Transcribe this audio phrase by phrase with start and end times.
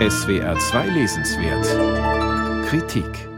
[0.00, 3.28] SWR 2 Lesenswert Kritik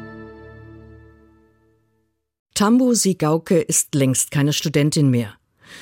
[2.55, 5.35] Tambo Sigauke ist längst keine Studentin mehr.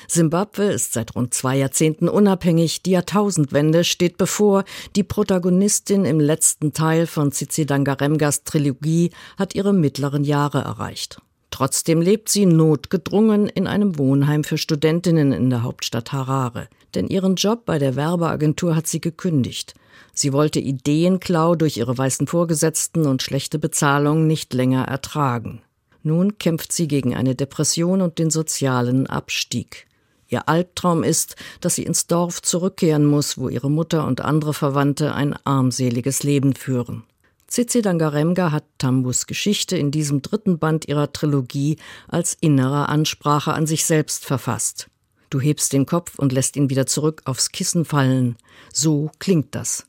[0.08, 4.64] Simbabwe ist seit rund zwei Jahrzehnten unabhängig, die Jahrtausendwende steht bevor,
[4.96, 11.22] die Protagonistin im letzten Teil von Tsitsi Dangaremgas Trilogie hat ihre mittleren Jahre erreicht.
[11.54, 16.66] Trotzdem lebt sie notgedrungen in einem Wohnheim für Studentinnen in der Hauptstadt Harare.
[16.96, 19.74] Denn ihren Job bei der Werbeagentur hat sie gekündigt.
[20.12, 25.62] Sie wollte Ideenklau durch ihre weißen Vorgesetzten und schlechte Bezahlung nicht länger ertragen.
[26.02, 29.86] Nun kämpft sie gegen eine Depression und den sozialen Abstieg.
[30.26, 35.14] Ihr Albtraum ist, dass sie ins Dorf zurückkehren muss, wo ihre Mutter und andere Verwandte
[35.14, 37.04] ein armseliges Leben führen.
[37.54, 41.76] Tsitsi Dangaremga hat Tambus Geschichte in diesem dritten Band ihrer Trilogie
[42.08, 44.88] als innere Ansprache an sich selbst verfasst.
[45.30, 48.34] Du hebst den Kopf und lässt ihn wieder zurück aufs Kissen fallen.
[48.72, 49.86] So klingt das.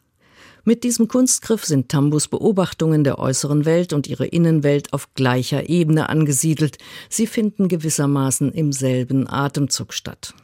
[0.64, 6.08] Mit diesem Kunstgriff sind Tambus Beobachtungen der äußeren Welt und ihre Innenwelt auf gleicher Ebene
[6.08, 6.78] angesiedelt.
[7.10, 10.36] Sie finden gewissermaßen im selben Atemzug statt.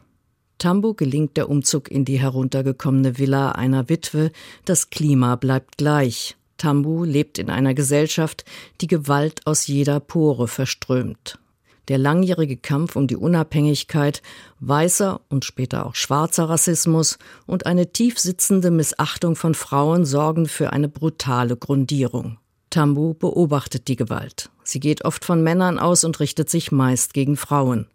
[0.58, 4.32] Tambo gelingt der Umzug in die heruntergekommene Villa einer Witwe.
[4.64, 6.34] Das Klima bleibt gleich.
[6.62, 8.44] Tambu lebt in einer Gesellschaft,
[8.80, 11.40] die Gewalt aus jeder Pore verströmt.
[11.88, 14.22] Der langjährige Kampf um die Unabhängigkeit,
[14.60, 17.18] weißer und später auch schwarzer Rassismus
[17.48, 22.38] und eine tief sitzende Missachtung von Frauen sorgen für eine brutale Grundierung.
[22.70, 24.48] Tambu beobachtet die Gewalt.
[24.62, 27.88] Sie geht oft von Männern aus und richtet sich meist gegen Frauen.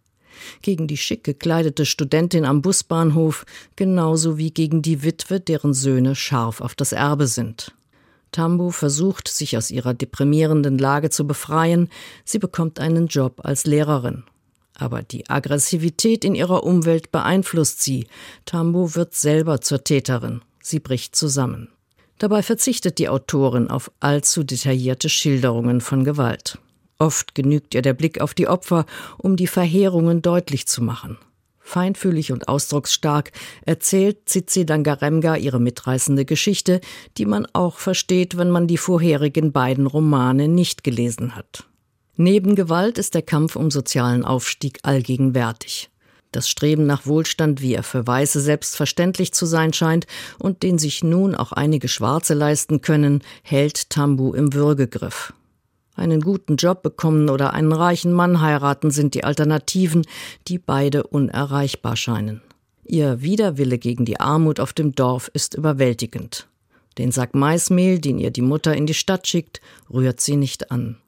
[0.60, 3.46] Gegen die schick gekleidete Studentin am Busbahnhof,
[3.76, 7.72] genauso wie gegen die Witwe, deren Söhne scharf auf das Erbe sind.
[8.32, 11.88] Tambu versucht, sich aus ihrer deprimierenden Lage zu befreien.
[12.24, 14.24] Sie bekommt einen Job als Lehrerin.
[14.74, 18.06] Aber die Aggressivität in ihrer Umwelt beeinflusst sie.
[18.44, 20.42] Tambu wird selber zur Täterin.
[20.62, 21.68] Sie bricht zusammen.
[22.18, 26.58] Dabei verzichtet die Autorin auf allzu detaillierte Schilderungen von Gewalt.
[26.98, 28.86] Oft genügt ihr der Blick auf die Opfer,
[29.18, 31.16] um die Verheerungen deutlich zu machen.
[31.68, 33.30] Feinfühlig und ausdrucksstark
[33.66, 36.80] erzählt Tsitsi Dangaremga ihre mitreißende Geschichte,
[37.18, 41.64] die man auch versteht, wenn man die vorherigen beiden Romane nicht gelesen hat.
[42.16, 45.90] Neben Gewalt ist der Kampf um sozialen Aufstieg allgegenwärtig.
[46.32, 50.06] Das Streben nach Wohlstand, wie er für Weiße selbstverständlich zu sein scheint
[50.38, 55.34] und den sich nun auch einige Schwarze leisten können, hält Tambu im Würgegriff.
[55.98, 60.06] Einen guten Job bekommen oder einen reichen Mann heiraten sind die Alternativen,
[60.46, 62.40] die beide unerreichbar scheinen.
[62.84, 66.46] Ihr Widerwille gegen die Armut auf dem Dorf ist überwältigend.
[66.98, 69.60] Den Sack Maismehl, den ihr die Mutter in die Stadt schickt,
[69.92, 70.98] rührt sie nicht an.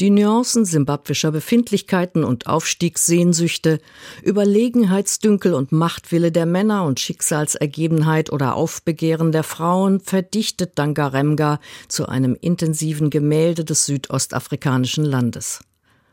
[0.00, 3.80] Die Nuancen simbabwischer Befindlichkeiten und Aufstiegssehnsüchte,
[4.24, 12.36] Überlegenheitsdünkel und Machtwille der Männer und Schicksalsergebenheit oder Aufbegehren der Frauen verdichtet Dangaremga zu einem
[12.40, 15.60] intensiven Gemälde des südostafrikanischen Landes.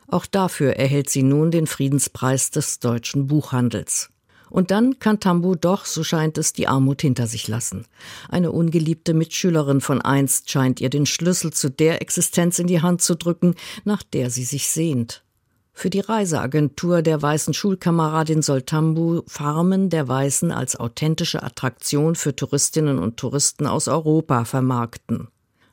[0.07, 4.09] Auch dafür erhält sie nun den Friedenspreis des deutschen Buchhandels.
[4.51, 7.85] Und dann kann Tambu doch, so scheint es, die Armut hinter sich lassen.
[8.29, 13.01] Eine ungeliebte Mitschülerin von einst scheint ihr den Schlüssel zu der Existenz in die Hand
[13.01, 15.23] zu drücken, nach der sie sich sehnt.
[15.73, 22.35] Für die Reiseagentur der weißen Schulkameradin soll Tambu Farmen der Weißen als authentische Attraktion für
[22.35, 25.29] Touristinnen und Touristen aus Europa vermarkten.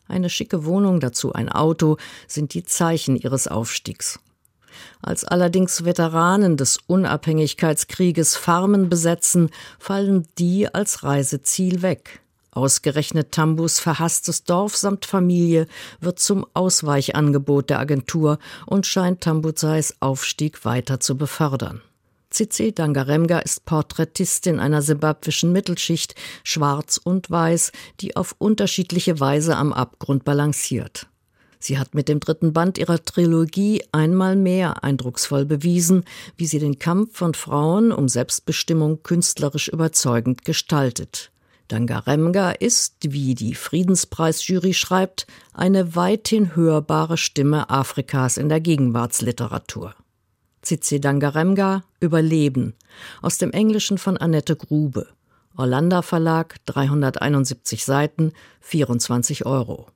[0.07, 1.97] Eine schicke Wohnung, dazu ein Auto,
[2.29, 4.21] sind die Zeichen ihres Aufstiegs.
[5.03, 12.21] Als allerdings Veteranen des Unabhängigkeitskrieges Farmen besetzen, fallen die als Reiseziel weg.
[12.51, 15.69] Ausgerechnet Tambus verhasstes Dorf samt Familie
[16.01, 21.83] wird zum Ausweichangebot der Agentur und scheint Tambuzais Aufstieg weiter zu befördern.
[22.31, 26.15] Tsitsi Dangaremga ist Porträtistin einer simbabwischen Mittelschicht,
[26.45, 31.07] schwarz und weiß, die auf unterschiedliche Weise am Abgrund balanciert.
[31.59, 36.05] Sie hat mit dem dritten Band ihrer Trilogie einmal mehr eindrucksvoll bewiesen,
[36.37, 41.31] wie sie den Kampf von Frauen um Selbstbestimmung künstlerisch überzeugend gestaltet.
[41.69, 49.95] Dangaremga ist, wie die Friedenspreisjury schreibt, eine weithin hörbare Stimme Afrikas in der Gegenwartsliteratur.
[50.63, 52.75] Tsitsi Dangaremga Überleben
[53.23, 55.09] aus dem Englischen von Annette Grube.
[55.57, 59.87] Orlando Verlag, 371 Seiten, 24 Euro.